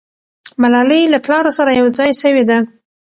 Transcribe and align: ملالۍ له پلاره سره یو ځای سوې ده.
ملالۍ 0.61 1.01
له 1.13 1.17
پلاره 1.25 1.51
سره 1.57 1.71
یو 1.79 1.87
ځای 1.97 2.11
سوې 2.21 2.43
ده. 2.49 2.57